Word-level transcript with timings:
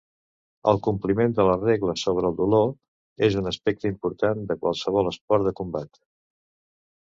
El 0.69 0.79
compliment 0.85 1.35
de 1.39 1.45
les 1.47 1.65
regles 1.65 2.05
sobre 2.07 2.31
el 2.33 2.39
dolor 2.39 2.65
és 3.29 3.37
un 3.43 3.51
aspecte 3.53 3.93
important 3.93 4.43
de 4.51 4.59
qualsevol 4.65 5.13
esport 5.15 5.49
de 5.51 5.55
combat. 5.63 6.05